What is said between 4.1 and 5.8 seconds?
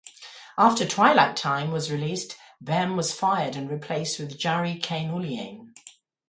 with Jari Kainulainen.